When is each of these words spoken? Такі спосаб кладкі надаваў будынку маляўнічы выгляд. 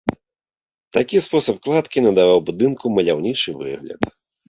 Такі 0.97 1.17
спосаб 1.27 1.61
кладкі 1.69 2.05
надаваў 2.07 2.43
будынку 2.51 2.85
маляўнічы 2.99 3.49
выгляд. 3.63 4.01